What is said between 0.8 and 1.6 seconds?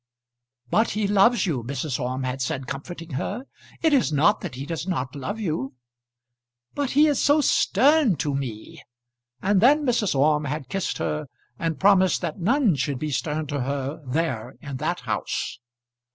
he loves